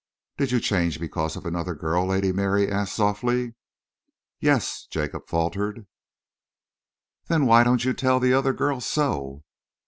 "Did 0.35 0.51
you 0.51 0.59
change 0.59 0.99
because 0.99 1.35
of 1.35 1.45
another 1.45 1.75
girl?" 1.75 2.07
Lady 2.07 2.31
Mary 2.31 2.67
asked 2.67 2.95
softly. 2.95 3.53
"Yes," 4.39 4.87
Jacob 4.89 5.27
faltered. 5.27 5.85
"Then 7.27 7.45
why 7.45 7.63
don't 7.63 7.85
you 7.85 7.93
tell 7.93 8.19
the 8.19 8.33
other 8.33 8.51
girl 8.51 8.81
so?" 8.81 9.43